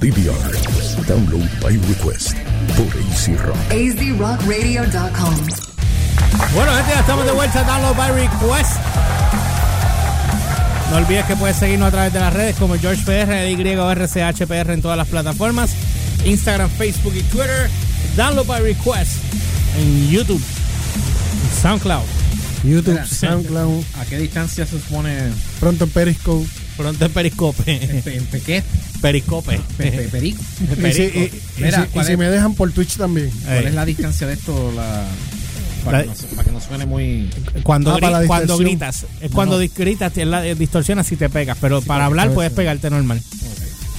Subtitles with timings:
[0.00, 0.52] DVR.
[1.06, 2.36] Download by request
[2.76, 3.56] por AC Rock.
[3.70, 5.34] azrockradio.com.
[6.54, 7.64] Bueno, gente, ya estamos de vuelta.
[7.64, 8.76] Download by request.
[10.90, 14.82] No olvides que puedes seguirnos a través de las redes como George PR, YRCHPR en
[14.82, 15.70] todas las plataformas.
[16.24, 17.68] Instagram, Facebook y Twitter.
[18.16, 19.16] Download by request
[19.76, 20.42] en YouTube.
[21.60, 22.04] SoundCloud.
[22.64, 23.06] YouTube, Mira.
[23.06, 26.46] SoundCloud, ¿A qué distancia se supone pronto en Periscope.
[26.78, 27.62] Pronto en Periscope.
[28.06, 28.64] en?
[29.02, 29.60] Periscope.
[29.76, 30.40] Pe- pe- Perico.
[30.88, 33.30] Y si, y- y Mira, si- y ¿cuál si me dejan por Twitch también.
[33.44, 34.72] ¿Cuál es la distancia de esto?
[34.74, 35.04] La,
[35.84, 37.28] para, La- que no, para que no suene muy...
[37.62, 41.58] Cuando, Ah, gri- cuando gritas, es cuando di- gritas, la, eh, distorsiona si te pegas,
[41.60, 43.20] pero para hablar puede puedes pegarte normal.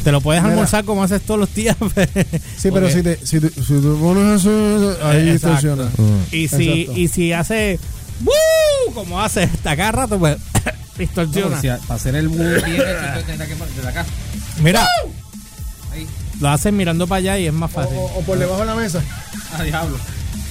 [0.04, 0.54] Te lo puedes Mira.
[0.54, 1.76] almorzar como haces todos los días.
[2.58, 5.90] Sí, pero si te, si, te, si te pones eso, ahí distorsiona.
[6.32, 7.00] y si Exacto.
[7.00, 7.80] y si hace
[8.24, 8.94] ¡Woo!
[8.94, 10.38] como hace hasta cada rato, pues
[11.00, 11.56] distorsiona.
[11.56, 12.62] No, si a- para hacer el muy bien
[13.26, 14.06] tendrá que desde acá.
[14.62, 14.88] Mira,
[15.92, 16.06] Ahí.
[16.40, 17.96] lo haces mirando para allá y es más fácil.
[17.98, 19.02] o- o por debajo de la mesa.
[19.54, 19.98] Ah, diablo.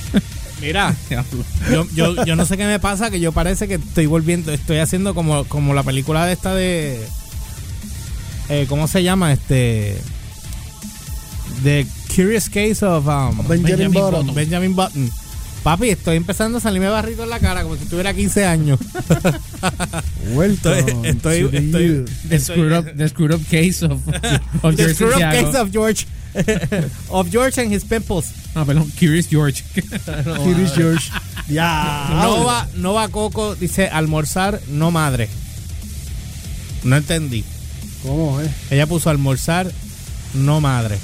[0.60, 1.44] Mira, Diablo.
[1.70, 4.78] yo, yo, yo no sé qué me pasa, que yo parece que estoy volviendo, estoy
[4.78, 7.00] haciendo como, como la película de esta de...
[8.48, 9.32] eh, ¿Cómo se llama?
[9.32, 9.96] Este...
[11.62, 14.34] The Curious Case of um, Benjamin Button.
[14.34, 15.10] Benjamin Button.
[15.68, 18.80] Papi, estoy empezando a salirme barrito en la cara como si tuviera 15 años.
[20.34, 21.06] Welcome.
[21.06, 24.00] Estoy, estoy, to the estoy, screwed up, the screwed up case of,
[24.62, 25.46] of The George screw up Santiago.
[25.46, 26.06] case of George.
[27.10, 28.32] of George and his pimples.
[28.54, 29.62] No, perdón, Curious George.
[30.42, 31.10] Curious George.
[31.50, 32.08] Ya.
[32.22, 35.28] No va, no va Coco, dice almorzar, no madre.
[36.82, 37.44] No entendí.
[38.02, 38.50] ¿Cómo es?
[38.70, 39.70] Ella puso almorzar,
[40.32, 40.98] no madre.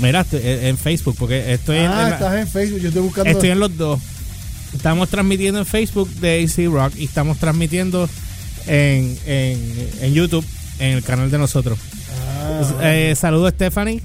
[0.00, 2.80] Mira, en Facebook, porque estoy, en, Ah, en estás en Facebook.
[2.80, 3.30] Yo estoy buscando.
[3.30, 4.00] estoy en los dos.
[4.74, 8.08] Estamos transmitiendo en Facebook de AC Rock y estamos transmitiendo
[8.66, 10.44] en, en, en YouTube,
[10.78, 11.78] en el canal de nosotros.
[12.40, 14.02] Ah, Eh, saludos, Stephanie.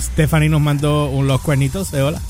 [0.00, 2.20] Stephanie nos mandó un- los cuernitos de hola.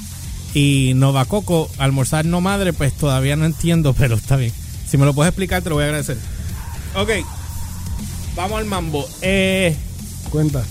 [0.55, 4.53] Y Nova Coco, almorzar no madre, pues todavía no entiendo, pero está bien.
[4.89, 6.19] Si me lo puedes explicar, te lo voy a agradecer.
[6.95, 7.11] Ok,
[8.37, 9.09] vamos al mambo.
[9.23, 9.77] Eh,
[10.31, 10.63] cuenta.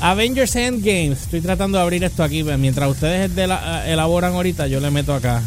[0.00, 1.12] Avengers Endgame.
[1.12, 2.42] Estoy tratando de abrir esto aquí.
[2.44, 5.42] pero Mientras ustedes de la- elaboran ahorita, yo le meto acá.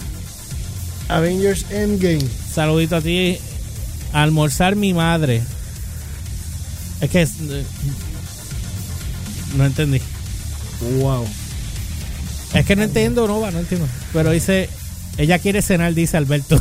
[1.09, 2.28] Avengers Endgame.
[2.53, 3.38] Saludito a ti.
[4.13, 5.41] Almorzar mi madre.
[7.02, 7.63] Es que es- eh,
[9.56, 10.02] no entendí.
[11.00, 11.25] Wow.
[12.53, 13.88] Es que no entiendo, no va, no entiendo.
[14.14, 14.69] Pero dice,
[15.18, 16.59] ella quiere cenar, dice Alberto.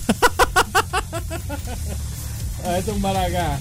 [2.64, 3.58] A ver, tumbar acá.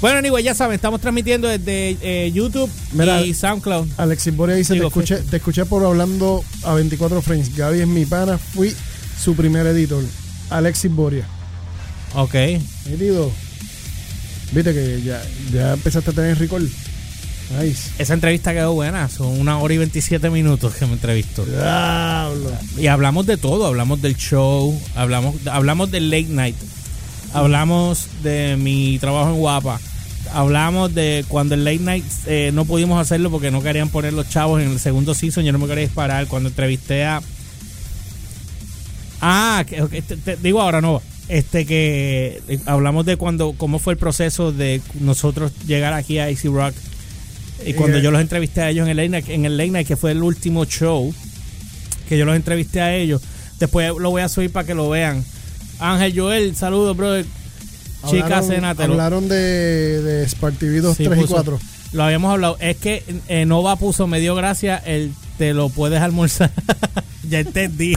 [0.00, 3.88] Bueno, anyway, ya saben, estamos transmitiendo desde eh, YouTube Mira, y SoundCloud.
[3.96, 7.56] Alexis Boria dice: Digo, te, escuché, te escuché por hablando a 24 frames.
[7.56, 8.36] Gaby es mi pana.
[8.38, 8.74] Fui
[9.18, 10.02] su primer editor.
[10.50, 11.26] Alexis Boria.
[12.14, 12.34] Ok.
[12.84, 13.30] Querido.
[14.52, 15.22] Viste que ya,
[15.52, 16.64] ya empezaste a tener record.
[17.60, 17.90] Nice.
[17.98, 19.08] Esa entrevista quedó buena.
[19.08, 21.44] Son una hora y 27 minutos que me entrevisto.
[21.44, 22.52] Diablo.
[22.78, 23.66] Y hablamos de todo.
[23.66, 24.78] Hablamos del show.
[24.94, 26.56] Hablamos, hablamos del late night.
[27.34, 29.80] Hablamos de mi trabajo en Guapa.
[30.32, 34.28] Hablamos de cuando el late night eh, no pudimos hacerlo porque no querían poner los
[34.28, 35.44] chavos en el segundo season.
[35.44, 36.26] Yo no me quería disparar.
[36.28, 37.20] Cuando entrevisté a.
[39.20, 41.02] Ah, que- te- te- digo ahora no.
[41.28, 46.24] Este que eh, hablamos de cuando cómo fue el proceso de nosotros llegar aquí a
[46.26, 46.74] AC Rock.
[47.66, 49.70] Y cuando Eh, yo los entrevisté a ellos en el late night, en el late
[49.70, 51.14] night que fue el último show
[52.08, 53.22] que yo los entrevisté a ellos.
[53.58, 55.24] Después lo voy a subir para que lo vean.
[55.92, 57.26] Ángel Joel, saludos, brother.
[58.08, 58.94] Chica, cénatelo.
[58.94, 61.58] Hablaron de, de Spark TV 2, Sí, 3 y puso- 4.
[61.92, 62.56] Lo habíamos hablado.
[62.60, 66.50] Es que eh, Nova puso, me dio gracia el te lo puedes almorzar.
[67.28, 67.96] ya entendí.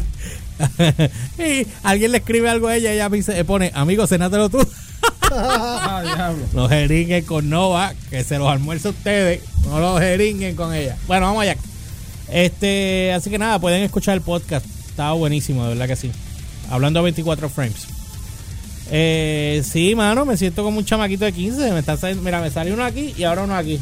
[1.40, 4.50] y alguien le escribe algo a ella y ella me dice, eh, pone, amigo, cenátelo
[4.50, 4.60] tú.
[5.32, 6.46] ah, diablo.
[6.54, 10.98] los jeringuen con Nova, que se los almuerza ustedes, no los jeringuen con ella.
[11.08, 11.56] Bueno, vamos allá.
[12.32, 14.66] Este, así que nada, pueden escuchar el podcast.
[14.90, 16.12] Estaba buenísimo, de verdad que sí.
[16.70, 17.88] Hablando a 24 frames.
[18.90, 21.72] Eh, sí, mano, me siento como un chamaquito de 15.
[21.72, 23.80] Me está saliendo- mira, me salió uno aquí y ahora uno aquí.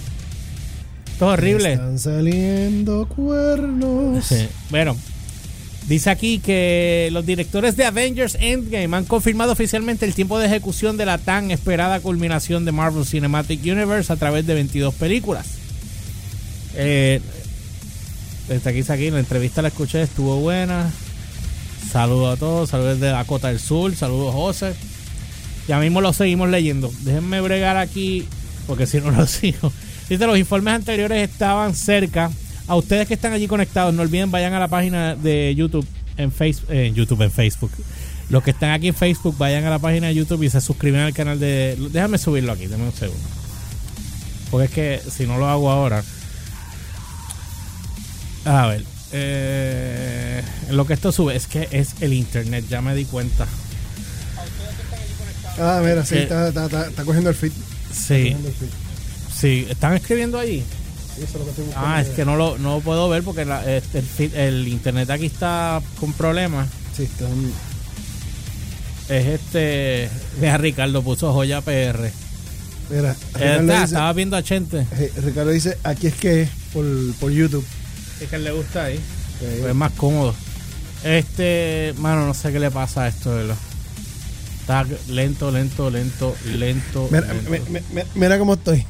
[1.12, 1.74] Esto es horrible.
[1.74, 4.26] Están saliendo cuernos.
[4.70, 4.98] Bueno,
[5.88, 10.98] dice aquí que los directores de Avengers Endgame han confirmado oficialmente el tiempo de ejecución
[10.98, 15.46] de la tan esperada culminación de Marvel Cinematic Universe a través de 22 películas.
[16.74, 17.22] Eh,
[18.50, 20.92] desde aquí, aquí, la entrevista la escuché, estuvo buena.
[21.96, 24.76] Saludos a todos, saludos de Dakota del Sur, saludos José.
[25.66, 26.92] Ya mismo lo seguimos leyendo.
[27.04, 28.28] Déjenme bregar aquí,
[28.68, 29.72] porque si no lo sigo.
[30.10, 32.32] Dice, los informes anteriores estaban cerca.
[32.68, 35.88] A ustedes que están allí conectados, no olviden, vayan a la página de YouTube
[36.18, 37.72] en Facebook, en YouTube en Facebook.
[38.28, 41.00] Los que están aquí en Facebook, vayan a la página de YouTube y se suscriben
[41.00, 41.78] al canal de...
[41.94, 43.24] Déjame subirlo aquí, déjame un segundo.
[44.52, 46.04] Porque es que si no lo hago ahora.
[48.44, 48.84] A ver.
[49.14, 50.25] eh,
[50.70, 53.46] en lo que esto sube es que es el internet, ya me di cuenta.
[55.58, 56.24] Ah, mira, sí, Eh.
[56.24, 57.52] está, está, está- está cogiendo el feed.
[57.94, 58.70] Sí, el feed.
[59.34, 59.68] sí.
[59.70, 60.64] ¿Están escribiendo ahí?
[61.16, 61.90] Sí, eso es lo que estoy buscando.
[61.90, 64.68] Ah, es que no lo, no lo puedo ver porque la- este, el, feed- el
[64.68, 66.68] internet aquí está con problemas.
[66.96, 67.54] Sí, está en-
[69.08, 70.10] Es este.
[70.42, 72.12] Mira, Ricardo puso joya PR.
[72.90, 74.88] Mira, Eh, Ricardo, está, dice, estaba viendo a Chente.
[74.92, 76.86] eh, Ricardo dice, aquí es que es por,
[77.20, 77.66] por YouTube.
[78.20, 78.96] Es que le gusta ahí.
[78.96, 79.00] Eh,
[79.40, 80.34] Pues es más cómodo.
[81.04, 83.58] Este, mano, no sé qué le pasa a esto, ¿verdad?
[84.62, 87.08] Está lento, lento, lento, lento.
[87.12, 87.28] mira,
[88.16, 88.40] lento.
[88.40, 88.84] cómo estoy.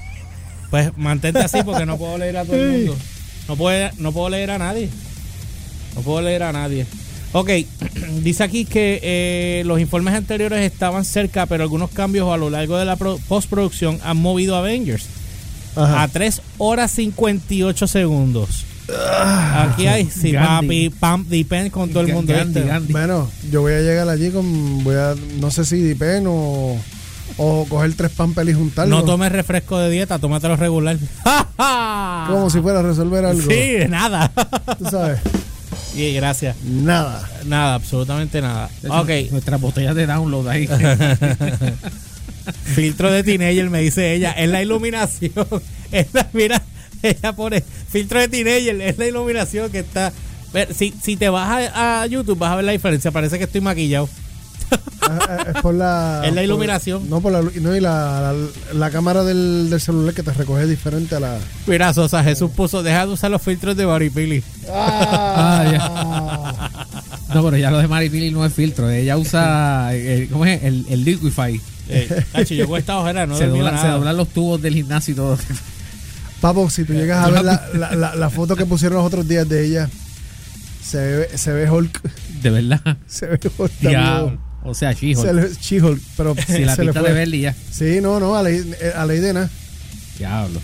[0.69, 2.97] Pues mantente así porque no puedo leer a todo el mundo.
[3.47, 4.89] No puedo, no puedo leer a nadie.
[5.95, 6.86] No puedo leer a nadie.
[7.33, 7.50] Ok,
[8.21, 12.77] dice aquí que eh, los informes anteriores estaban cerca, pero algunos cambios a lo largo
[12.77, 15.07] de la pro- postproducción han movido a Avengers
[15.75, 16.03] Ajá.
[16.03, 18.63] a 3 horas 58 segundos.
[18.88, 20.90] Aquí hay, sí, Gandhi.
[20.90, 22.34] papi, pump the pen con todo el mundo.
[22.34, 22.92] Gandhi.
[22.92, 26.78] Bueno, yo voy a llegar allí con, voy a, no sé si dipen o,
[27.38, 29.00] o coger tres pampel y juntarlos.
[29.00, 30.98] No tomes refresco de dieta, tómatelo regular.
[32.28, 33.50] Como si fuera a resolver algo.
[33.50, 34.32] Sí, nada.
[34.78, 35.20] Tú sabes,
[35.96, 36.58] y gracias.
[36.64, 37.28] nada.
[37.46, 38.70] Nada, absolutamente nada.
[38.90, 39.10] Ok.
[39.31, 40.68] Nuestras botellas de download ahí.
[42.76, 44.31] Filtro de teenager, me dice ella.
[44.31, 45.31] Es la iluminación.
[45.92, 46.62] Es la, mira,
[47.10, 48.81] ella pone filtro de teenager.
[48.81, 50.12] Es la iluminación que está.
[50.54, 53.12] Ver, si, si te vas a, a YouTube, vas a ver la diferencia.
[53.12, 54.07] Parece que estoy maquillado.
[55.02, 56.22] Ah, Es por la.
[56.25, 57.10] Es la por- iluminación.
[57.10, 57.42] no, por la.
[57.42, 61.38] No, y la, la, la cámara del, del celular que te recoge diferente a la.
[61.68, 62.81] Mira, Sosa, Jesús puso.
[62.84, 64.44] Deja de usar los filtros de Baripili.
[64.72, 66.69] Ah,
[67.34, 68.90] No, pero ya lo de Maripili no es filtro.
[68.90, 69.94] Ella usa.
[69.94, 70.63] el- ¿Cómo es?
[70.63, 71.60] El, el Liquify.
[71.88, 75.16] Eh, tacho, yo con esta ojera no se, se doblan los tubos del gimnasio y
[75.16, 75.38] todo.
[76.45, 79.27] Papo, si tú llegas a ver la, la, la, la foto que pusieron los otros
[79.27, 79.89] días de ella,
[80.83, 82.01] se ve, se ve Hulk.
[82.44, 82.97] De verdad.
[83.07, 83.71] Se ve Hulk.
[83.80, 84.38] Diablo.
[84.63, 85.33] O sea, Se She-Hulk.
[85.33, 87.09] le- She-Hulk, pero Si la se le pinta fue.
[87.09, 87.56] de Belly ya.
[87.71, 88.63] Sí, no, no, a ley,
[88.95, 89.50] a de nada.
[90.19, 90.59] Diablo.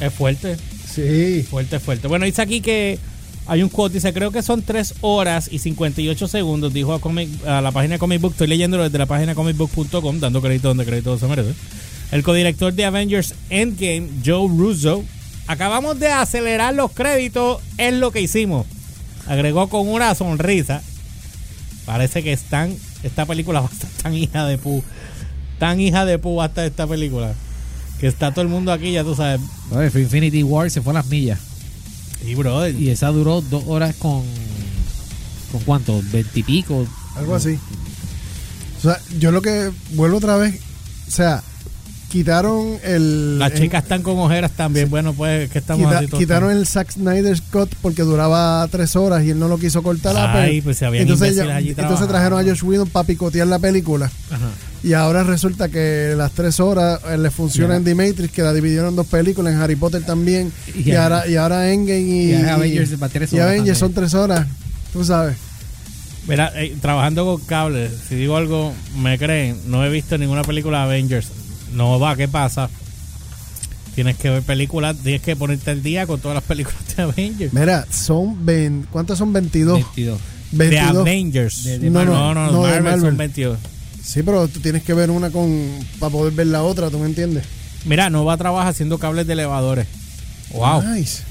[0.00, 0.56] Es fuerte.
[0.94, 1.42] Sí.
[1.48, 2.06] Fuerte, fuerte.
[2.06, 2.98] Bueno, dice aquí que
[3.46, 7.44] hay un quote, dice, creo que son 3 horas y 58 segundos, dijo a, comic-
[7.46, 10.84] a la página de Comic Book, estoy leyéndolo desde la página comicbook.com, dando crédito donde
[10.84, 11.54] crédito se merece.
[12.12, 15.02] El codirector de Avengers Endgame, Joe Russo,
[15.46, 18.66] acabamos de acelerar los créditos, es lo que hicimos.
[19.26, 20.82] Agregó con una sonrisa.
[21.86, 24.82] Parece que están, esta película va a estar tan hija de pu,
[25.58, 27.34] tan hija de pu va a estar esta película.
[27.98, 29.40] Que está todo el mundo aquí, ya tú sabes.
[29.94, 31.38] Infinity War se fue a las millas.
[32.26, 34.22] Y brother, Y esa duró dos horas con.
[35.52, 36.00] ¿Con cuánto?
[36.10, 36.86] ¿Veintipico?
[37.16, 37.58] Algo así.
[38.78, 40.60] O sea, yo lo que vuelvo otra vez,
[41.06, 41.42] o sea,
[42.14, 43.40] quitaron el.
[43.40, 44.88] Las en- chicas están con ojeras también.
[44.88, 49.24] Bueno, pues que estamos quita- así quitaron el Zack Snyder Scott porque duraba tres horas
[49.24, 50.14] y él no lo quiso cortar.
[50.16, 52.44] Ay, pues si habían entonces, ya- allí entonces trajeron a.
[52.48, 54.08] Josh Whedon para picotear la película.
[54.30, 54.46] Ajá.
[54.84, 58.52] Y ahora resulta que las tres horas eh, le funciona en The Matrix, que la
[58.52, 60.52] dividieron en dos películas, en Harry Potter también.
[60.72, 63.92] Y Y, ahora, y ahora Endgame y, y Avengers va tres y horas Avengers son
[63.92, 64.46] tres horas.
[64.92, 65.36] Tú sabes.
[66.28, 70.78] Mira, eh, trabajando con cables, si digo algo, me creen, no he visto ninguna película
[70.78, 71.28] de Avengers.
[71.74, 72.68] No va, ¿qué pasa?
[73.94, 77.52] Tienes que ver películas, tienes que ponerte al día con todas las películas de Avengers.
[77.52, 79.32] Mira, son 20, ¿cuántas son?
[79.32, 79.78] 22.
[79.80, 80.18] 22.
[80.50, 80.96] De 22.
[80.96, 81.64] Avengers.
[81.64, 83.00] De- de No, no, no, no, no, de Marvel, Marvel.
[83.02, 83.58] son 22.
[84.02, 87.06] Sí, pero tú tienes que ver una con para poder ver la otra, ¿tú me
[87.06, 87.44] entiendes?
[87.84, 89.86] Mira, Nova trabaja haciendo cables de elevadores.
[90.52, 91.22] Wow, Nice.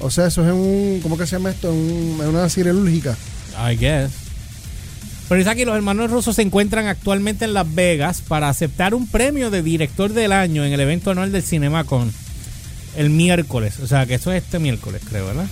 [0.00, 1.70] O sea, eso es un, ¿cómo que se llama esto?
[1.70, 3.16] En, un- en una cirúrgica.
[3.70, 4.10] I guess.
[5.32, 9.06] Pero dice aquí, los hermanos rusos se encuentran actualmente en Las Vegas para aceptar un
[9.06, 12.12] premio de director del año en el evento anual del CinemaCon
[12.98, 13.78] el miércoles.
[13.82, 15.46] O sea, que eso es este miércoles, creo, ¿verdad?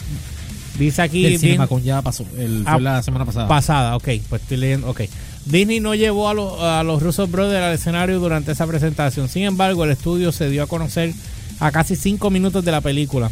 [0.78, 1.24] Dice aquí...
[1.24, 2.26] El Cinemacon ya pasó.
[2.36, 3.48] El, Ah, fue la semana pasada.
[3.48, 5.00] pasada, ok, pues estoy leyendo, ok.
[5.46, 9.30] Disney no llevó a, los- a los Russo Brothers al escenario durante esa presentación.
[9.30, 11.14] Sin embargo, el estudio se dio a conocer
[11.58, 13.30] a casi cinco minutos de la película.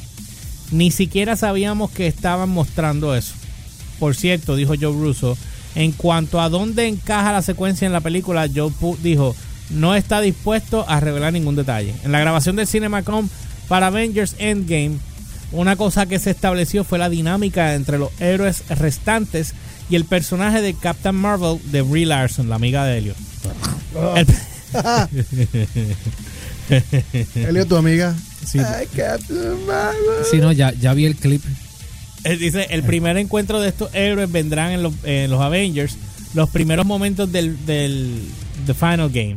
[0.70, 3.34] Ni siquiera sabíamos que estaban mostrando eso.
[3.98, 5.36] Por cierto, dijo Joe Russo,
[5.74, 9.34] en cuanto a dónde encaja la secuencia en la película, Joe Pu- dijo,
[9.70, 11.94] no está dispuesto a revelar ningún detalle.
[12.04, 13.28] En la grabación del CinemaCon
[13.68, 14.98] para Avengers Endgame,
[15.52, 19.54] una cosa que se estableció fue la dinámica entre los héroes restantes
[19.90, 23.14] y el personaje de Captain Marvel de Brie Larson, la amiga de Helio.
[24.16, 24.26] El-
[27.34, 28.14] Elio, tu amiga.
[28.46, 28.58] Sí.
[28.58, 30.24] Ay, Captain Marvel.
[30.30, 31.42] Sí, no, ya, ya vi el clip.
[32.24, 35.96] Él dice, el primer encuentro de estos héroes vendrán en los, en los Avengers,
[36.34, 38.22] los primeros momentos del, del
[38.66, 39.36] The Final Game.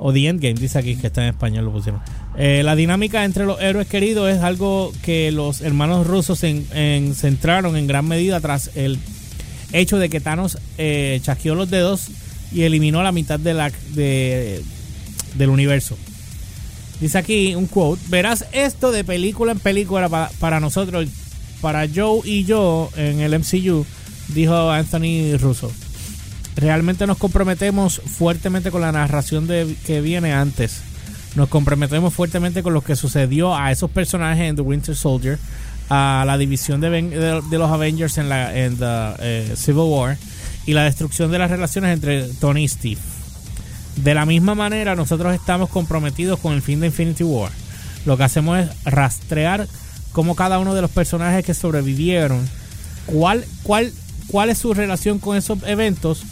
[0.00, 2.00] O The End Game, dice aquí que está en español, lo pusieron.
[2.36, 6.66] Eh, la dinámica entre los héroes queridos es algo que los hermanos rusos se en-
[6.72, 8.98] en- centraron en gran medida tras el
[9.72, 12.06] hecho de que Thanos eh, chasqueó los dedos
[12.52, 14.62] y eliminó la mitad de la, de-
[15.36, 15.96] del universo.
[17.00, 21.06] Dice aquí un quote, verás esto de película en película pa- para nosotros,
[21.60, 23.84] para Joe y yo en el MCU,
[24.28, 25.70] dijo Anthony Russo.
[26.56, 30.80] Realmente nos comprometemos fuertemente con la narración de, que viene antes.
[31.36, 35.38] Nos comprometemos fuertemente con lo que sucedió a esos personajes en The Winter Soldier,
[35.88, 40.18] a la división de, los Avengers en la the, eh, Civil War
[40.66, 43.00] y la destrucción de las relaciones entre Tony y Steve.
[43.96, 47.50] De la misma manera, nosotros estamos comprometidos con el fin de Infinity War.
[48.04, 49.66] Lo que hacemos es rastrear
[50.18, 52.44] cómo cada uno de los personajes que sobrevivieron,
[53.06, 53.92] cuál, cuál,
[54.26, 56.22] cuál es su relación con esos eventos,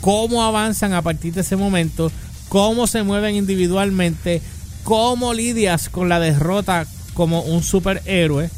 [0.00, 2.10] cómo avanzan a partir de ese momento,
[2.48, 4.42] cómo se mueven individualmente,
[4.82, 8.50] cómo lidias con la derrota como un superhéroe.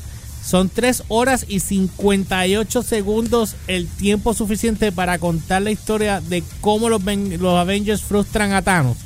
[0.42, 6.88] Son 3 horas y 58 segundos el tiempo suficiente para contar la historia de cómo
[6.88, 8.96] los, los Avengers frustran a Thanos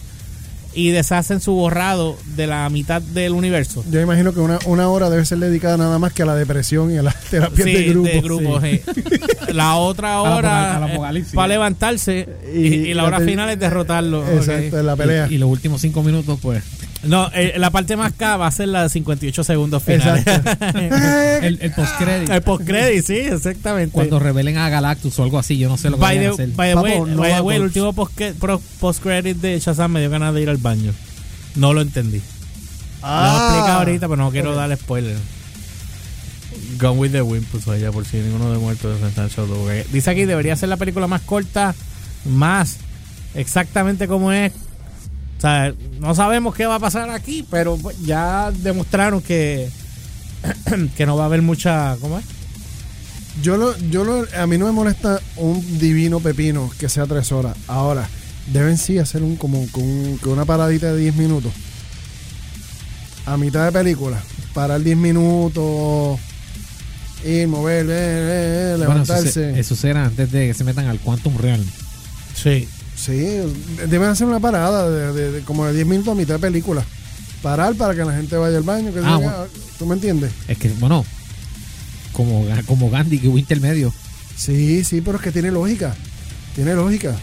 [0.77, 3.83] y deshacen su borrado de la mitad del universo.
[3.91, 6.93] Yo imagino que una, una hora debe ser dedicada nada más que a la depresión
[6.93, 8.09] y a la terapia Sí, de grupo.
[8.09, 8.81] de grupo, Sí.
[8.95, 9.03] sí.
[9.55, 10.87] La otra hora
[11.35, 14.23] para levantarse y, Y- y la hora final es derrotarlo.
[14.31, 15.27] Exacto, en la pelea.
[15.31, 16.63] Y, y los últimos cinco minutos, pues.
[17.09, 20.25] No, eh, la parte más K va a ser la de 58 segundos finales.
[21.43, 22.31] El, el postcredit.
[22.31, 23.93] El postcredit, sí, exactamente.
[23.93, 26.35] Cuando revelen a Galactus o algo así, yo no sé lo que by vayan a
[26.35, 26.49] hacer.
[26.51, 28.21] by the way, no by the va way, el último post-
[28.81, 30.93] post-credit de Shazam me dio ganas de ir al baño.
[31.55, 32.21] No lo entendí.
[33.03, 35.17] Lo voy a explicar ahorita, pero no quiero dar spoiler.
[36.79, 40.57] Gone with the Wind puso allá por si ninguno de muertos de Dice aquí, debería
[40.57, 41.75] ser la película más corta,
[42.25, 42.79] más
[43.35, 44.53] exactamente como es.
[45.47, 49.69] Sea, no sabemos qué va a pasar aquí, pero pues, ya demostraron que
[50.97, 52.25] que no va a haber mucha, ¿cómo es?
[53.43, 57.31] Yo lo, yo lo, a mí no me molesta un divino pepino que sea tres
[57.31, 57.57] horas.
[57.69, 58.09] Ahora,
[58.53, 61.53] deben sí hacer un como con, un- con una paradita de 10 minutos.
[63.27, 64.21] A mitad de película.
[64.55, 66.19] Parar 10 minutos.
[67.25, 69.33] Ir, mover, eh, eh, eh, Bueno, eso, levantarse.
[69.33, 71.67] se- eso será antes de que se metan al Quantum Realm.
[72.35, 72.69] Sí.
[72.97, 73.15] Sí,
[73.89, 76.83] deben hacer una parada de, de- de como de 10 minutos a mitad de película.
[77.43, 78.93] Parar para que la gente vaya al baño.
[78.93, 79.35] Que Ah, diga, bueno.
[79.79, 80.33] ¿Tú me entiendes?
[80.49, 81.05] Es que, bueno,
[82.13, 83.93] como, como Gandhi, que hubo intermedio.
[84.37, 85.95] Sí, sí, pero es que tiene lógica.
[86.55, 87.15] Tiene lógica.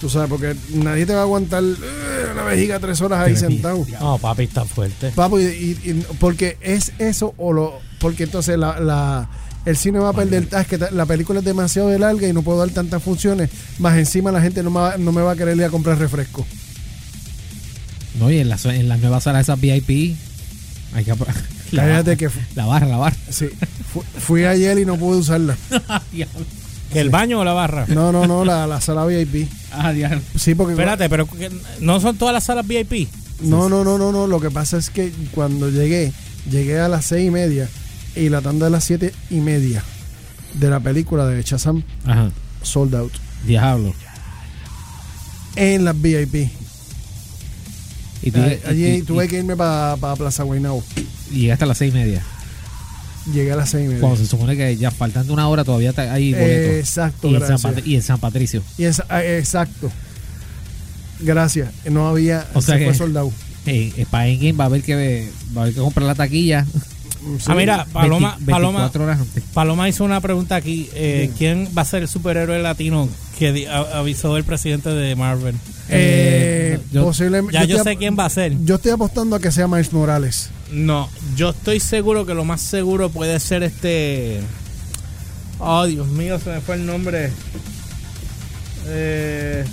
[0.00, 3.86] Tú sabes, porque nadie te va a aguantar eh, la vejiga tres horas ahí sentado.
[4.00, 5.10] No, papi está fuerte.
[5.14, 7.78] Papo, y, y- y- porque es eso o lo.
[8.00, 9.28] Porque entonces la, la-
[9.64, 10.48] el cine va a perder.
[10.52, 13.50] Ah, es que la película es demasiado de larga y no puedo dar tantas funciones.
[13.78, 15.98] Más encima la gente no me va, no me va a querer ir a comprar
[15.98, 16.46] refresco.
[18.18, 20.16] No, y en las en las nuevas salas esas VIP,
[20.94, 21.14] hay que.
[21.72, 23.16] La, Cállate que fu- la barra, la barra.
[23.30, 23.46] sí,
[23.94, 25.56] fu- fui ayer y no pude usarla.
[26.92, 27.86] ¿Que el baño o la barra?
[27.88, 29.48] No, no, no, la, la sala VIP.
[29.72, 30.20] Ah, diablo.
[30.36, 30.74] Sí, porque.
[30.74, 31.50] Espérate, pero que
[31.80, 33.08] no son todas las salas VIP.
[33.40, 34.26] No, no, no, no, no.
[34.26, 36.12] Lo que pasa es que cuando llegué,
[36.50, 37.70] llegué a las seis y media
[38.16, 39.82] y la tanda de las siete y media
[40.54, 42.30] de la película de Shazam Ajá.
[42.62, 43.12] sold out
[43.46, 43.94] Diablo.
[45.56, 46.50] en las VIP.
[48.22, 50.82] Y tú, Allí y- y- tuve que irme para Plaza Guaynabo.
[51.30, 52.22] y llegaste a las seis y media.
[53.32, 54.00] Llegué a las seis y media.
[54.00, 57.58] Cuando se supone que ya faltando una hora todavía está ahí Eh, exacto, y, en
[57.58, 58.62] San y en San Patricio.
[58.78, 59.90] Y ah, exacto.
[61.20, 61.70] Gracias.
[61.90, 62.46] No había.
[62.54, 63.32] O sea se que- fue sold out.
[63.64, 66.66] Eh, eh, para Endgame va a haber que va a haber que comprar la taquilla
[67.38, 67.44] Sí.
[67.46, 69.42] Ah, mira, Paloma, 20 Paloma, 24 horas antes.
[69.54, 70.88] Paloma hizo una pregunta aquí.
[70.94, 75.54] eh, ¿Quién va a ser el superhéroe latino que a- avisó el presidente de Marvel?
[75.88, 77.52] Eh, Eh, yo- posiblemente.
[77.54, 78.56] Ya yo, sé quién va a ser.
[78.64, 80.50] Yo estoy apostando a que sea Miles Morales.
[80.72, 84.40] No, yo estoy seguro que lo más seguro puede ser este.
[85.58, 87.30] Oh, Dios mío, se me fue el nombre.
[88.86, 89.64] Eh,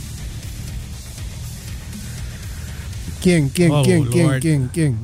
[3.22, 3.50] ¿Quién?
[3.50, 3.72] ¿Quién?
[3.72, 4.06] Oh, ¿Quién?
[4.06, 4.40] ¿Quién?
[4.40, 4.70] ¿Quién?
[4.74, 4.98] ¿Quién?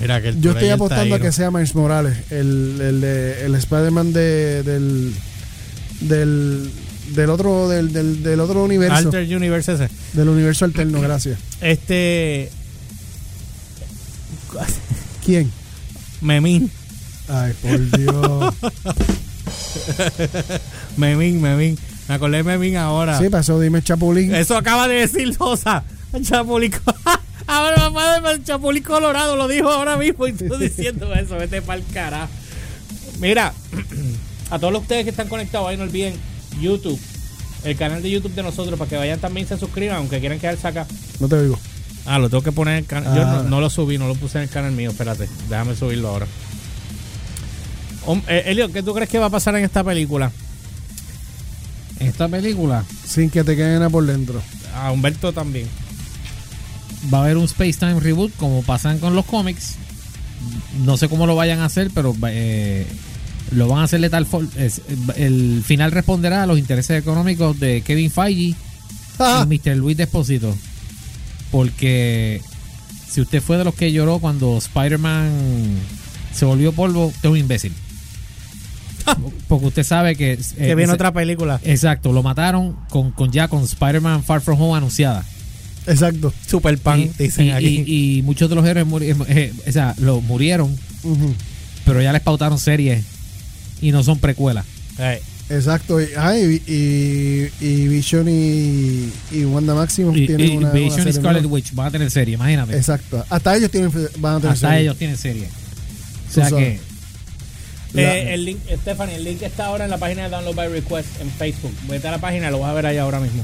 [0.00, 4.62] Mira que Yo estoy apostando a que sea Miles Morales, el, el, el Spider-Man de,
[4.62, 5.14] del,
[6.00, 6.70] del,
[7.14, 9.88] del otro del, del, del otro universo, Alter Universe ese.
[10.12, 11.38] del universo alterno, gracias.
[11.60, 12.50] Este.
[15.24, 15.50] ¿Quién?
[16.20, 16.70] Memín.
[17.28, 18.54] Ay, por Dios.
[20.96, 21.78] Memín, Memín.
[22.08, 23.18] Me acordé de Memín ahora.
[23.18, 24.34] sí, pasó, dime Chapulín.
[24.34, 25.84] Eso acaba de decir Sosa.
[26.22, 26.72] Chapulín.
[27.48, 31.36] Ahora papá de Chapulín Colorado lo dijo ahora mismo y tú diciendo eso.
[31.36, 32.28] Vete pa'l carajo.
[33.20, 33.52] Mira,
[34.50, 36.14] a todos ustedes que están conectados ahí, no olviden
[36.60, 37.00] YouTube,
[37.64, 40.38] el canal de YouTube de nosotros, para que vayan también y se suscriban, aunque quieran
[40.38, 40.86] quedarse acá.
[41.20, 41.58] No te oigo.
[42.06, 43.14] Ah, lo tengo que poner en el canal.
[43.16, 43.32] Yo Ah.
[43.42, 44.90] no, no lo subí, no lo puse en el canal mío.
[44.90, 46.26] Espérate, déjame subirlo ahora.
[48.28, 50.30] Eh, Elliot, ¿qué tú crees que va a pasar en esta película?
[52.00, 54.40] Esta película Sin que te queden por dentro.
[54.74, 55.66] A Humberto también.
[57.12, 59.76] Va a haber un Space Time Reboot como pasan con los cómics.
[60.84, 62.86] No sé cómo lo vayan a hacer, pero eh,
[63.50, 64.48] lo van a hacer de tal forma.
[65.16, 68.54] El final responderá a los intereses económicos de Kevin Feige
[69.18, 69.76] Ah, y Mr.
[69.76, 70.54] Luis Desposito.
[71.50, 72.40] Porque
[73.10, 75.30] si usted fue de los que lloró cuando Spider-Man
[76.32, 77.72] se volvió polvo, usted es un imbécil.
[79.48, 80.32] Porque usted sabe que.
[80.34, 81.60] eh, que viene ese- otra película.
[81.64, 85.24] Exacto, lo mataron con, con ya con Spider-Man Far From Home anunciada.
[85.88, 86.32] Exacto.
[86.46, 87.84] Super Pan, Y- dicen y, aquí.
[87.86, 90.76] y- y muchos de los héroes murieron, o sea, lo murieron,
[91.84, 93.04] pero ya les pautaron series
[93.80, 94.64] y no son precuelas.
[94.98, 95.98] Eh, Exacto.
[95.98, 100.78] Y, ah, y, y- y Vision y, y Wanda Maximoff Y, tienen y una, una
[100.78, 101.54] Vision y Scarlet nueva.
[101.54, 102.76] Witch van a tener serie, imagínate.
[102.76, 103.24] Exacto.
[103.30, 104.82] Hasta ellos tienen, van a tener Hasta serie.
[104.82, 105.48] ellos tienen serie.
[106.28, 106.80] O sea que
[107.94, 110.68] La- eh, el link, Stephanie, el link está ahora en la página de Download by
[110.68, 111.72] Request en Facebook.
[111.88, 113.42] Vete a la página y lo vas a ver ahí ahora mismo.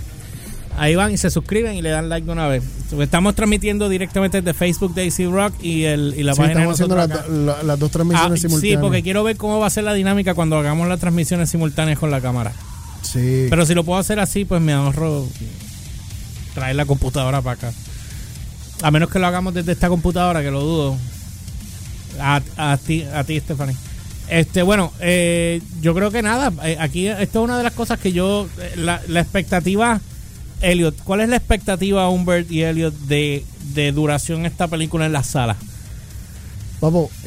[0.76, 2.64] Ahí van y se suscriben y le dan like de una vez.
[2.98, 6.72] Estamos transmitiendo directamente desde Facebook de AC Rock y, el, y la Sí, página de
[6.72, 8.80] estamos haciendo nosotros las, la- dos Ah, transmisiones sí, simultáneas.
[8.80, 12.10] porque quiero ver cómo va a ser la dinámica cuando hagamos las transmisiones simultáneas con
[12.10, 12.52] la cámara.
[13.02, 13.46] Sí.
[13.50, 15.28] Pero si lo puedo hacer así, pues me ahorro
[16.54, 17.72] traer la computadora para acá.
[18.82, 20.96] A menos que lo hagamos desde esta computadora, que lo dudo.
[22.20, 23.76] A, a ti, a ti, Stephanie.
[24.28, 26.52] Este, bueno, eh, yo creo que nada.
[26.64, 28.48] eh, aquí, esto es una de las cosas que yo.
[28.58, 30.00] eh, La, la expectativa.
[30.60, 33.44] Elliot, ¿cuál es la expectativa, Humbert y Elliot, de,
[33.74, 35.56] de duración de esta película en la sala?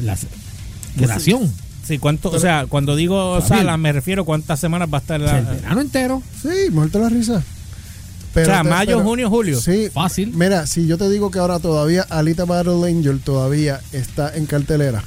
[0.02, 0.18] La
[0.96, 1.52] duración.
[1.84, 2.30] Sí, ¿cuánto?
[2.32, 5.40] O sea, cuando digo sala, me refiero cuántas semanas va a estar la.
[5.40, 6.22] el verano entero.
[6.42, 7.42] sí, muerto la risa.
[8.32, 9.60] o sea, te- mayo, pero- junio, julio.
[9.60, 10.34] Sí, Fácil.
[10.36, 15.02] Mira, si yo te digo que ahora todavía Alita Battle Angel todavía está en cartelera.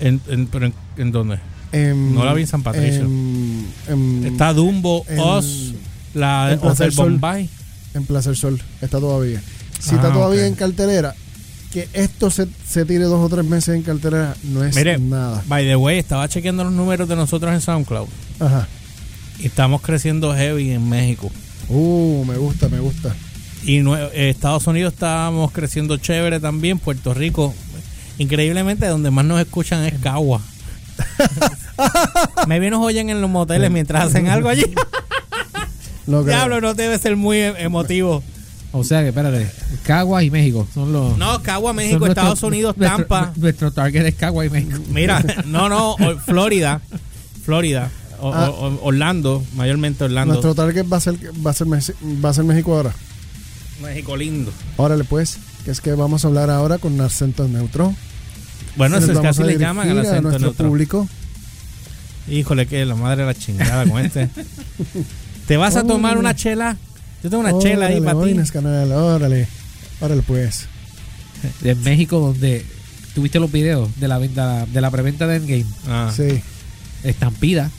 [0.00, 1.38] ¿En, en, pero en, ¿en dónde?
[1.72, 3.02] en- No la vi en San Patricio.
[3.02, 5.71] En, en- Está Dumbo, en- Oz,
[6.14, 7.10] la en Plaza Hotel del Sol.
[7.12, 7.48] Bombay.
[7.94, 8.62] en Plaza del Sol.
[8.80, 9.40] Está todavía.
[9.78, 10.46] Si Ah, está todavía ok.
[10.48, 11.14] en cartelera,
[11.72, 15.42] que esto se, se tire dos o tres meses en cartelera no es Mire, nada.
[15.46, 18.08] by the way, estaba chequeando los números de nosotros en SoundCloud.
[18.40, 18.68] Ajá.
[19.38, 21.30] Y estamos creciendo heavy en México.
[21.68, 23.14] Uh, me gusta, me gusta.
[23.64, 26.78] Y eh, Estados Unidos estamos creciendo chévere también.
[26.78, 27.54] Puerto Rico,
[28.18, 30.40] increíblemente, donde más nos escuchan es Cagua.
[32.46, 34.64] Me nos oyen en los moteles mientras hacen algo allí.
[36.06, 36.24] No.
[36.24, 38.22] Diablo, no debe ser muy em- emotivo.
[38.74, 39.50] O sea que, espérate,
[39.84, 41.18] Caguas y México son los.
[41.18, 43.32] No, Cagua, México, nuestro- Estados Unidos, nuestro- Tampa.
[43.36, 44.78] Nuestro target es Caguas y México.
[44.88, 46.80] Mira, no, no, Florida,
[47.44, 48.48] Florida, o- Ah.
[48.50, 50.32] o- Orlando, mayormente Orlando.
[50.34, 52.92] Nuestro target va a ser va a ser va a ser México ahora.
[53.82, 54.50] México lindo.
[54.78, 57.94] Órale pues, que es que vamos a hablar ahora con acento neutro.
[58.76, 60.68] Bueno, eso es que así le llaman al dirigir a acento nuestro neutro.
[60.68, 61.08] público.
[62.28, 64.30] Híjole, que la madre la chingada con este.
[65.52, 66.78] ¿Te vas a tomar una chela?
[67.22, 68.34] Yo tengo una chela ahí para ti.
[68.50, 69.46] Canal, órale.
[70.00, 70.64] Órale pues.
[71.60, 72.64] De México, donde
[73.14, 75.66] tuviste los videos de la venta de la preventa de Endgame.
[75.86, 76.10] Ah.
[76.16, 76.40] Sí.
[77.04, 77.70] Estampida.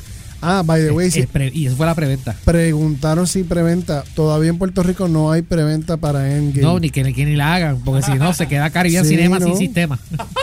[0.46, 1.20] Ah, by the way, Es- sí.
[1.22, 2.36] es pre- y eso fue la preventa.
[2.44, 4.04] Preguntaron si preventa.
[4.14, 6.62] Todavía en Puerto Rico no hay preventa para Endgame.
[6.62, 9.12] No, ni que, ni que ni la hagan, porque si no se queda Caribbean Sí,
[9.16, 9.46] Cinema ¿no?
[9.48, 9.98] sin sistema.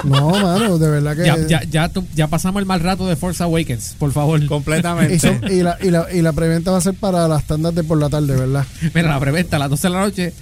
[0.05, 1.25] No, mano, de verdad que.
[1.49, 4.45] ya, ya, ya, pasamos el mal rato de Force Awakens, por favor.
[4.47, 5.15] Completamente.
[5.15, 7.75] Y, son- y la, y, la, y la preventa va a ser para las tandas
[7.75, 8.65] de por la tarde, ¿verdad?
[8.95, 10.33] Mira, la preventa a las 12 de la noche,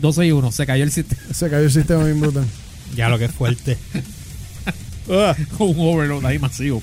[0.00, 1.22] 12 y 1, se cayó el sistema.
[1.32, 2.44] Se cayó el sistema bien brutal.
[2.94, 3.78] Ya lo que es fuerte.
[5.08, 6.82] Un overload ahí masivo.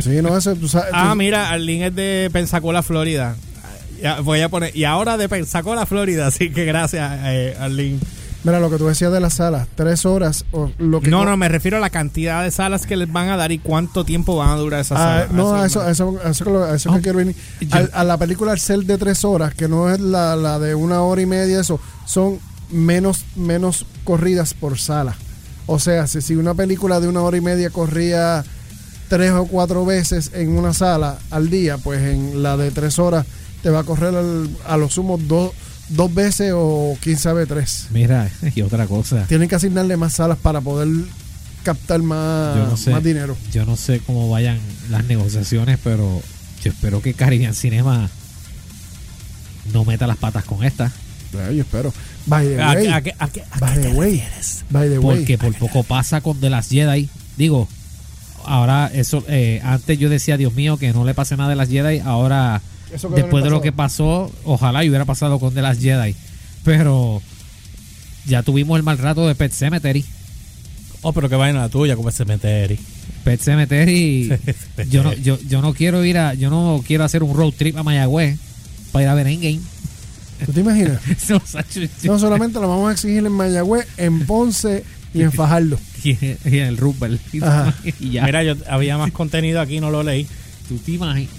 [0.00, 0.90] Sí, no, eso, tú sabes.
[0.92, 3.34] ah, mira, link es de Pensacola, Florida.
[4.02, 4.74] Ya, voy a poner.
[4.76, 6.26] Y ahora de Pensacola, Florida.
[6.28, 7.98] Así que gracias, eh, Arlene.
[8.44, 11.08] Mira, lo que tú decías de las salas, tres horas o lo que.
[11.08, 13.58] No, no, me refiero a la cantidad de salas que les van a dar y
[13.60, 15.30] cuánto tiempo van a durar esas Ah, salas.
[15.32, 17.36] no, a eso, eso, eso, eso que Oh, quiero venir.
[17.70, 21.02] Al- a la película ser de tres horas, que no es la, la de una
[21.02, 22.40] hora y media, eso, son
[22.72, 25.14] menos, menos corridas por sala.
[25.66, 28.42] O sea, si, si una película de una hora y media corría
[29.12, 33.26] tres o cuatro veces en una sala al día, pues en la de tres horas
[33.62, 35.52] te va a correr al- a lo sumo dos,
[35.90, 37.88] dos veces o quién sabe tres.
[37.90, 39.26] Mira, y otra cosa.
[39.26, 40.88] Tienen que asignarle más salas para poder
[41.62, 42.90] captar más, Yo no sé.
[42.90, 43.36] más dinero.
[43.52, 46.22] Yo no sé cómo vayan las negociaciones, pero
[46.64, 48.08] yo espero que Caribbean Cinema
[49.74, 50.90] no meta las patas con esta.
[51.46, 51.92] Ay, yo espero.
[52.24, 54.22] By the ¿A, way, a, a a by the way,
[54.70, 55.18] by the way.
[55.18, 57.08] Porque por poco pasa con The Last Jedi.
[57.36, 57.68] Digo,
[58.46, 61.68] ahora eso, eh, antes yo decía, Dios mío, que no le pase nada de las
[61.68, 62.00] Jedi.
[62.00, 62.60] Ahora,
[63.14, 66.14] después de lo que pasó, ojalá y hubiera pasado con The Last Jedi.
[66.64, 67.22] Pero
[68.26, 70.04] ya tuvimos el mal rato de Pet Cemetery.
[71.02, 72.76] Oh, pero qué vaina la tuya como el cementerio.
[73.24, 74.32] Pet Cemetery.
[74.90, 77.76] yo no, yo, yo no quiero ir a, yo no quiero hacer un road trip
[77.76, 78.38] a Mayagüez
[78.92, 79.60] para ir a ver Endgame.
[80.46, 81.00] ¿Tú te imaginas?
[82.04, 85.78] No solamente lo vamos a exigir en Mayagüez, en Ponce y en Fajardo.
[86.04, 86.78] y, y en el
[88.00, 88.24] y ya.
[88.24, 90.26] Mira, yo había más contenido aquí, no lo leí.
[90.68, 91.30] tú te imaginas.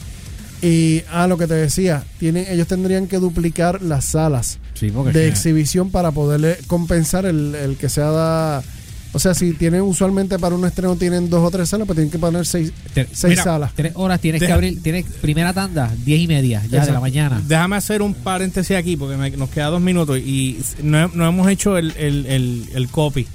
[0.61, 5.11] Y a lo que te decía, tienen, ellos tendrían que duplicar las salas Sí, de
[5.13, 5.19] sí.
[5.19, 8.63] exhibición para poderle compensar el, el que sea da,
[9.11, 12.11] o sea, si tienen usualmente para un estreno tienen dos o tres salas, pues tienen
[12.11, 13.73] que poner seis, Te- seis mira, salas.
[13.75, 17.41] Tres horas tienes que abrir, tienes primera tanda, diez y media, ya de la mañana.
[17.45, 21.49] Déjame hacer un paréntesis aquí porque me- nos queda dos minutos y no, no hemos
[21.49, 23.27] hecho el, el, el, el copy.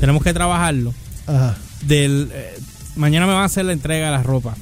[0.00, 0.94] Tenemos que trabajarlo.
[1.26, 1.56] Ajá.
[1.82, 2.58] Del, eh,
[2.96, 4.54] mañana me van a hacer la entrega de la ropa.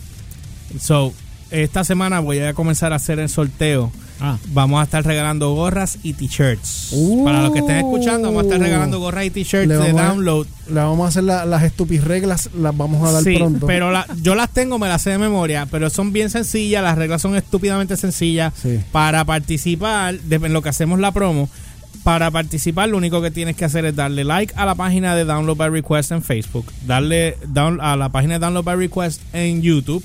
[0.81, 1.13] So,
[1.51, 3.91] esta semana voy a comenzar a hacer el sorteo.
[4.21, 6.89] Ah, Vamos a estar regalando gorras y t-shirts.
[6.91, 7.25] Uh.
[7.25, 10.05] Para los que estén escuchando, vamos a estar regalando gorras y t-shirts de vamos a-
[10.09, 10.47] download.
[10.67, 13.67] Le vamos a hacer la- las estupid reglas, las vamos a dar Sí, pronto.
[13.69, 16.99] pero la- yo las tengo, me las sé de memoria, pero son bien sencillas, las
[16.99, 18.53] reglas son estúpidamente sencillas.
[18.61, 18.81] Sí.
[18.91, 21.49] Para participar, de, en lo que hacemos la promo,
[22.09, 25.27] para participar lo único que tienes que hacer es darle like a la página de
[25.27, 29.61] Download by Request en Facebook, darle down, a la página de Download by Request en
[29.61, 30.03] YouTube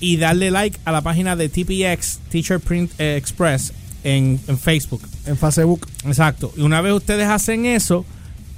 [0.00, 5.02] y darle like a la página de TPX, Teacher Print eh, Express, en, en Facebook.
[5.26, 5.86] En Facebook.
[6.06, 6.54] Exacto.
[6.56, 8.06] Y una vez ustedes hacen eso,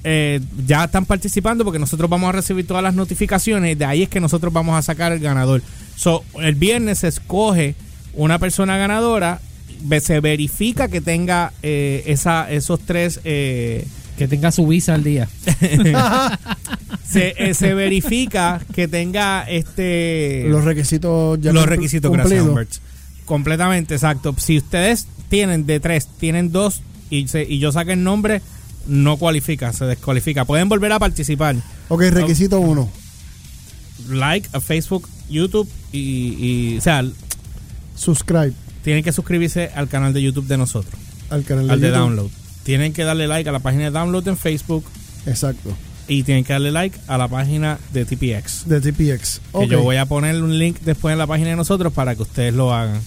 [0.04, 3.76] eh, ya están participando porque nosotros vamos a recibir todas las notificaciones.
[3.76, 5.62] De ahí es que nosotros vamos a sacar el ganador.
[5.96, 7.74] So, el viernes se escoge
[8.12, 9.40] una persona ganadora,
[10.01, 13.20] se verifica que tenga eh, esa, esos tres.
[13.25, 15.29] eh, que tenga su visa al día.
[17.09, 22.81] se, eh, se verifica que tenga este los requisitos ya los requisitos, gracias.
[23.25, 24.35] Completamente, exacto.
[24.38, 28.40] Si ustedes tienen de tres, tienen dos y, se- y yo saqué el nombre,
[28.87, 30.44] no cualifica, se descualifica.
[30.44, 31.57] Pueden volver a participar.
[31.88, 32.88] Ok, requisito uno.
[34.11, 35.99] Like a Facebook, YouTube y,
[36.75, 37.05] y- o sea,
[37.97, 38.53] Subscribe
[38.85, 40.94] tienen que suscribirse al canal de YouTube de nosotros,
[41.31, 41.90] al canal de, al de.
[41.90, 42.29] Download.
[42.62, 44.85] Tienen que darle like a la página de Download en Facebook
[45.27, 45.77] Exacto.
[46.09, 48.66] y tienen que darle like a la página de TPX.
[48.68, 49.38] De TPX.
[49.40, 49.66] Que Ok.
[49.70, 52.55] yo voy a poner un link después en la página de nosotros para que ustedes
[52.55, 53.01] lo hagan.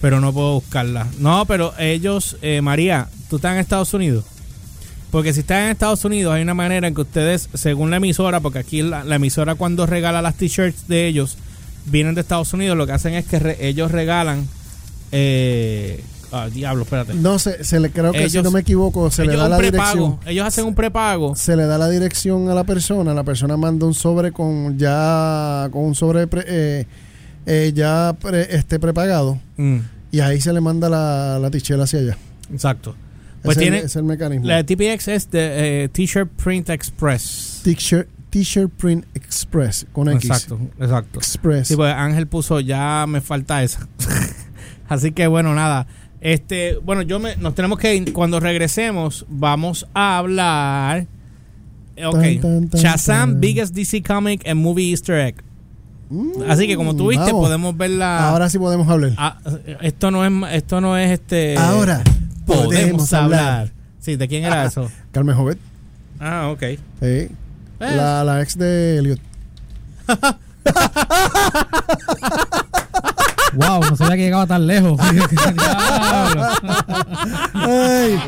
[0.00, 1.06] Pero no puedo buscarla.
[1.20, 4.24] No, pero ellos, eh, María, ¿tú estás en Estados Unidos?
[5.12, 8.40] Porque si estás en Estados Unidos hay una manera en que ustedes, según la emisora,
[8.40, 11.36] porque aquí la, la emisora cuando regala las t-shirts de ellos,
[11.86, 14.48] vienen de Estados Unidos, lo que hacen es que re- ellos regalan...
[15.12, 17.14] Eh, ah, diablo, espérate.
[17.14, 20.18] No sé, se le creo que si no me equivoco, se le da la dirección.
[20.26, 21.36] Ellos hacen un prepago.
[21.36, 25.68] Se le da la dirección a la persona, la persona manda un sobre con ya
[25.70, 26.86] con un sobre pre- eh,
[27.46, 29.78] eh, ya pre- este prepagado Mm,
[30.10, 32.16] y ahí se le manda la, la tichela hacia allá.
[32.52, 32.94] exacto.
[33.42, 33.78] Pues tiene...
[33.78, 34.46] es el mecanismo.
[34.46, 37.60] La TPX es de eh, T-shirt Print Express.
[37.64, 40.24] T-shirt T-shirt Print Express con X.
[40.24, 41.18] Exacto, exacto.
[41.18, 41.68] Express.
[41.68, 43.86] Sí, pues Ángel puso, ya me falta esa.
[44.92, 45.86] Así que bueno, nada.
[46.20, 48.12] Este, bueno, yo me, nos tenemos que.
[48.12, 51.06] Cuando regresemos, vamos a hablar.
[51.96, 52.14] eh, Ok.
[52.20, 53.40] Tan, tan, tan, Shazam.
[53.40, 55.36] Biggest DC Comic and Movie Easter Egg.
[56.10, 57.46] Mm, Así que como tú viste, vamos.
[57.46, 58.28] podemos ver la.
[58.28, 59.12] Ahora sí podemos hablar.
[59.16, 59.38] Ah,
[59.80, 61.56] esto no es, esto no es este.
[61.56, 62.02] Ahora
[62.46, 63.72] podemos hablar.
[63.98, 64.90] Sí, ¿de quién era eso?
[65.12, 65.58] Carmen Jovet.
[66.20, 66.62] Ah, ok.
[67.00, 67.28] Sí.
[67.80, 69.20] La, la ex de Elliot.
[73.54, 74.98] Wow, no sabía que llegaba tan lejos.
[77.54, 78.22] Ay.